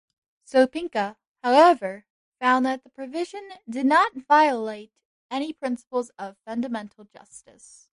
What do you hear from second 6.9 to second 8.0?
justice.